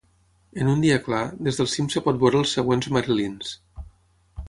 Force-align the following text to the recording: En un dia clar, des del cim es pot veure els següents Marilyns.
En 0.63 0.69
un 0.71 0.81
dia 0.85 0.95
clar, 1.09 1.19
des 1.49 1.61
del 1.61 1.71
cim 1.75 1.91
es 1.93 2.01
pot 2.09 2.19
veure 2.25 2.43
els 2.43 2.57
següents 2.59 2.91
Marilyns. 2.99 3.57